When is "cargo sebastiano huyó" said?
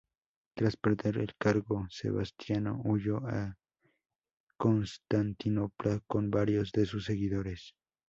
1.37-3.17